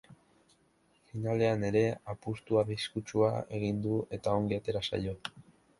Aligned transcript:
Finalean 1.11 1.65
ere, 1.69 1.83
apustu 2.15 2.59
arriskutsua 2.63 3.31
egin 3.61 3.87
du 3.87 4.03
eta 4.21 4.39
ongi 4.41 4.63
atera 4.63 4.87
zaio. 4.91 5.21